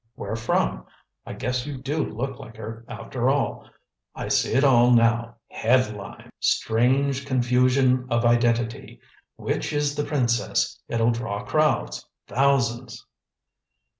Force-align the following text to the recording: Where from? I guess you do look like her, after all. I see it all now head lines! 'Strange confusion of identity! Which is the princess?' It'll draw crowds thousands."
Where 0.15 0.35
from? 0.35 0.87
I 1.27 1.33
guess 1.33 1.67
you 1.67 1.77
do 1.77 2.03
look 2.03 2.39
like 2.39 2.57
her, 2.57 2.83
after 2.87 3.29
all. 3.29 3.69
I 4.15 4.29
see 4.29 4.53
it 4.55 4.63
all 4.63 4.89
now 4.89 5.35
head 5.47 5.95
lines! 5.95 6.31
'Strange 6.39 7.23
confusion 7.27 8.07
of 8.09 8.25
identity! 8.25 8.99
Which 9.35 9.71
is 9.71 9.93
the 9.95 10.03
princess?' 10.03 10.81
It'll 10.87 11.11
draw 11.11 11.43
crowds 11.45 12.03
thousands." 12.25 13.05